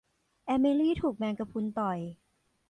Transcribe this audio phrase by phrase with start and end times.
[0.45, 1.99] เอมิลีถูกแมงกะพรุนต่อย